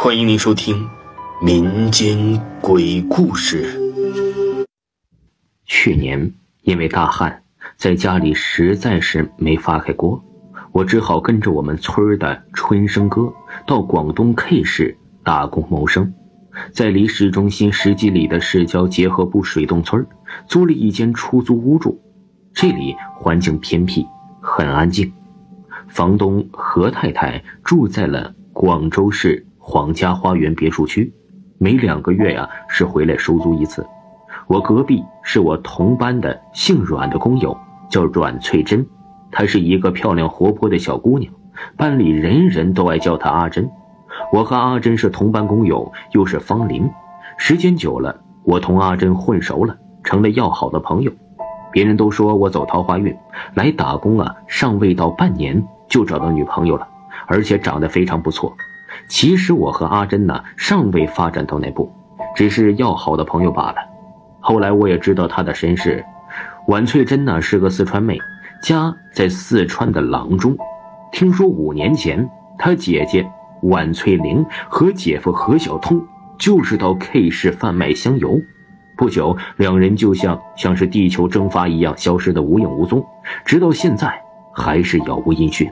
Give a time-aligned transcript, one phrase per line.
[0.00, 0.88] 欢迎您收听
[1.42, 3.76] 民间鬼故事。
[5.64, 7.42] 去年因为大旱，
[7.76, 10.22] 在家里实在是没发开锅，
[10.70, 13.32] 我只好跟着我们村的春生哥
[13.66, 16.14] 到广东 K 市打工谋生，
[16.70, 20.06] 在离市中心十几里的市郊结合部水洞村
[20.46, 22.00] 租了一间出租屋住。
[22.54, 24.06] 这里环境偏僻，
[24.40, 25.12] 很安静。
[25.88, 29.44] 房东何太太住在了广州市。
[29.70, 31.12] 皇家花园别墅区，
[31.58, 33.86] 每两个月呀是回来收租一次。
[34.46, 37.54] 我隔壁是我同班的姓阮的工友，
[37.90, 38.86] 叫阮翠珍，
[39.30, 41.30] 她是一个漂亮活泼的小姑娘，
[41.76, 43.70] 班里人人都爱叫她阿珍。
[44.32, 46.88] 我和阿珍是同班工友，又是芳邻，
[47.36, 51.12] 时间久了，我同阿珍混熟了，成了要好的朋友。
[51.70, 53.14] 别人都说我走桃花运，
[53.52, 56.88] 来打工啊，尚未到半年就找到女朋友了，
[57.26, 58.50] 而且长得非常不错。
[59.06, 61.92] 其实我和阿珍呢，尚未发展到那步，
[62.34, 63.76] 只是要好的朋友罢了。
[64.40, 66.04] 后来我也知道她的身世，
[66.66, 68.18] 婉翠珍呢是个四川妹，
[68.62, 70.56] 家在四川的阆中。
[71.12, 73.26] 听说五年前，她姐姐
[73.62, 76.02] 婉翠玲和姐夫何小通
[76.38, 78.40] 就是到 K 市贩卖香油，
[78.96, 83.04] 不久两人就像像是地球蒸发一样消失的无影无踪，
[83.44, 85.70] 直到现在还是杳无音讯。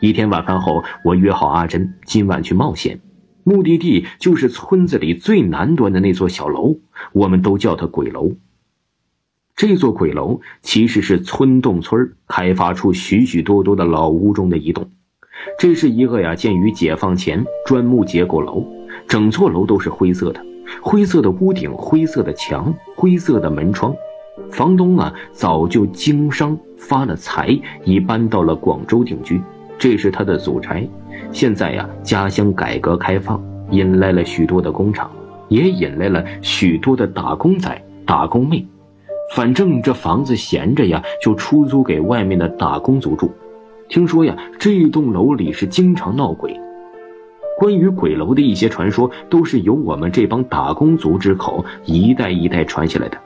[0.00, 3.00] 一天晚饭后，我约好阿珍今晚去冒险，
[3.44, 6.78] 目的地就是村子里最南端的那座小楼，
[7.12, 8.32] 我们都叫它鬼楼。
[9.54, 14.90] 这座鬼楼其实是村洞村开发出许许多多的老屋中的一栋，
[15.58, 18.66] 这是一个呀建于解放前砖木结构楼，
[19.08, 20.44] 整座楼都是灰色的，
[20.82, 23.94] 灰色的屋顶，灰色的墙，灰色的门窗。
[24.50, 29.40] 房东啊早就经商发了财，已搬到了广州定居。
[29.78, 30.88] 这是他的祖宅，
[31.32, 35.10] 现在呀，家乡改革开放，引来了许多的工厂，
[35.48, 38.66] 也引来了许多的打工仔、打工妹。
[39.34, 43.30] 反正这房子闲着呀，就出租给外面的打工族住。
[43.88, 46.58] 听说呀，这栋楼里是经常闹鬼。
[47.58, 53.18] 关于鬼楼的一些传说，都是由我们这帮打工族之口一代一代传下来的，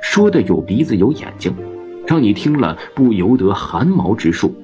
[0.00, 1.52] 说的有鼻子有眼睛，
[2.06, 4.54] 让你听了不由得寒毛直竖。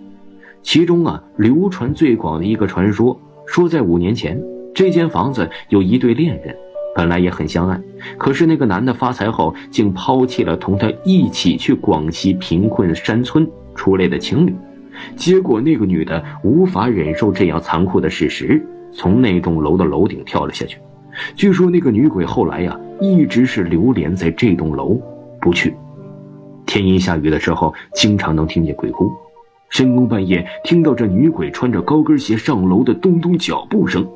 [0.66, 3.16] 其中啊，流传最广的一个传说，
[3.46, 4.42] 说在五年前，
[4.74, 6.56] 这间房子有一对恋人，
[6.92, 7.80] 本来也很相爱，
[8.18, 14.52] 可是那个男的发财后，竟抛弃了同他一起去广西贫困山村出来的情侣，
[15.14, 18.60] 结果那个女的无法忍受这样残酷的事实，
[18.92, 20.78] 从那栋楼的楼顶跳了下去。
[21.36, 25.00] 据说那个女鬼后来呀，一直是流连在这栋楼
[25.40, 25.76] 不去，
[26.66, 29.08] 天阴下雨的时候，经常能听见鬼哭。
[29.76, 34.08] 深更半夜听到这女鬼穿着高跟鞋上楼的咚咚脚步声，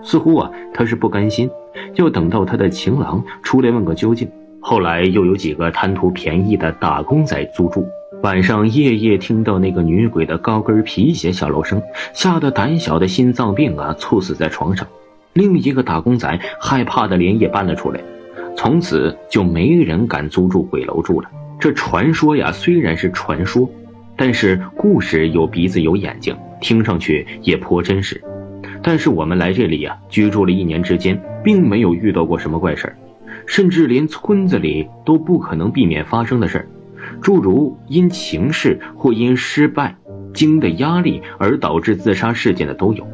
[0.00, 1.50] 似乎啊，她是不甘心，
[1.96, 4.30] 要等到她的情郎出来问个究竟。
[4.60, 7.84] 后来又有几个贪图便宜的打工仔租住，
[8.22, 11.82] 晚上夜夜听到那个女鬼的高跟皮鞋下楼声，
[12.14, 14.86] 吓得胆小的心脏病啊，猝死在床上。
[15.32, 18.00] 另一个打工仔害怕的连夜搬了出来，
[18.56, 21.28] 从此就没人敢租住鬼楼住了。
[21.58, 23.68] 这传说呀，虽然是传说。
[24.20, 28.22] 但是故事有鼻子有眼睛，听上去也颇真实。
[28.82, 32.96] 但是我们来这里呀，居住了一年之间，并没有遇到过什么怪事儿，
[33.46, 36.68] 甚至连村子里都不可能避免发生的事儿，
[37.22, 39.96] 诸如因情事或因失败
[40.34, 43.08] 经的压力而导致自杀事件的都有。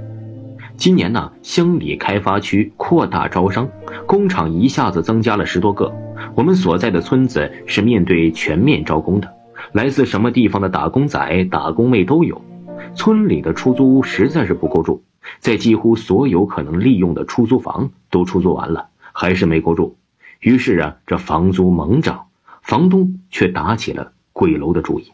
[0.77, 3.69] 今年呢，乡里开发区扩大招商，
[4.07, 5.95] 工厂一下子增加了十多个，
[6.35, 9.36] 我们所在的村子是面对全面招工的。
[9.77, 12.43] 来自什么地方的打工仔、打工妹都有，
[12.95, 15.05] 村里的出租屋实在是不够住，
[15.39, 19.99] 在几乎所有可能利用的出租房都出租完了，还是没够住。
[20.41, 22.29] 于是啊，这房租猛涨，
[22.63, 25.13] 房东却打起了鬼楼的主意。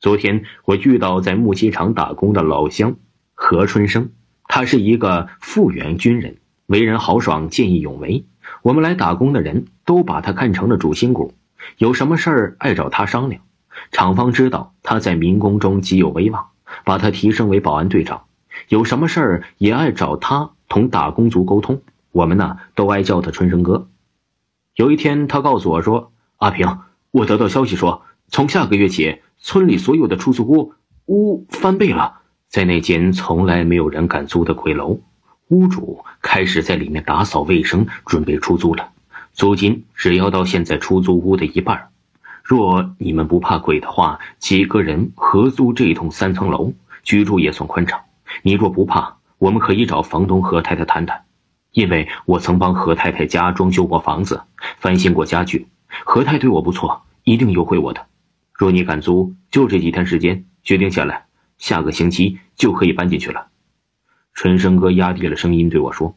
[0.00, 2.96] 昨天我遇到在木器厂打工的老乡
[3.32, 4.10] 何春生，
[4.48, 6.36] 他是一个复员军人，
[6.66, 8.26] 为人豪爽、见义勇为，
[8.60, 11.32] 我们来打工的人都把他看成了主心骨。
[11.78, 13.42] 有什么事儿爱找他商量，
[13.92, 16.48] 厂方知道他在民工中极有威望，
[16.84, 18.24] 把他提升为保安队长。
[18.68, 23.88] 有什么事儿也爱找他同打工族沟通，我们呢都爱叫他春生哥。
[24.76, 26.78] 有一天，他告诉我说：“阿平，
[27.10, 30.74] 我得到消息说，从下个月起，村里所有的出租屋
[31.06, 35.00] 屋翻倍了，在那间从来没有人敢租的鬼楼，
[35.48, 38.90] 屋主开始在里面打扫卫生，准备出租了。”
[39.40, 41.88] 租金只要到现在出租屋的一半，
[42.44, 47.98] 若你们不怕鬼的话，几个人合租这栋三层楼，居住也算宽敞。
[48.42, 51.22] 你若不怕，我们可以找房东何太太谈谈，
[51.72, 54.42] 因为我曾帮何太太家装修过房子，
[54.76, 55.68] 翻新过家具。
[56.04, 58.08] 何太对我不错，一定优惠我的。
[58.52, 61.24] 若你敢租，就这几天时间，决定下来，
[61.56, 63.46] 下个星期就可以搬进去了。
[64.34, 66.14] 春生哥压低了声音对我说：“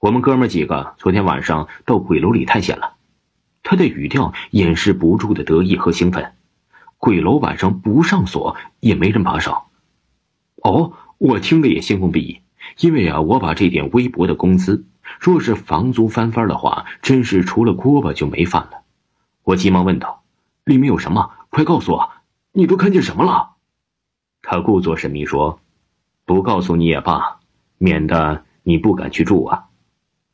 [0.00, 2.96] 我们哥们几个昨天晚上到鬼楼里探险了。”
[3.62, 6.32] 他的语调掩饰不住的得意和兴奋。
[6.96, 9.64] 鬼楼晚上不上锁，也没人把守。
[10.56, 12.40] 哦，我听了也兴奋不已，
[12.78, 14.84] 因为啊，我把这点微薄的工资，
[15.18, 18.82] 若是房租翻番的话，真是除了锅巴就没饭了。
[19.44, 20.22] 我急忙问道
[20.64, 21.30] ：“里面有什么？
[21.50, 22.10] 快告诉我，
[22.52, 23.52] 你都看见什么了？”
[24.42, 25.60] 他故作神秘说
[26.24, 27.40] ：“不告诉你也罢，
[27.78, 29.66] 免得你不敢去住啊。”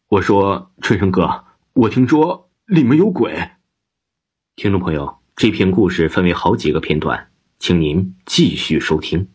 [0.09, 3.51] 我说：“春生哥，我听说里面有鬼。”
[4.55, 5.19] 听众朋友。
[5.35, 9.29] 这篇故事分为好几个片段，请您继续收听。